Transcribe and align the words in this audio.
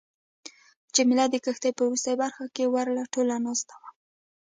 جميله 0.95 1.25
د 1.29 1.35
کښتۍ 1.45 1.71
په 1.75 1.83
وروستۍ 1.87 2.15
برخه 2.23 2.45
کې 2.55 2.65
ورله 2.73 3.03
ټوله 3.13 3.35
ناسته 3.45 3.73
وه. 3.81 3.89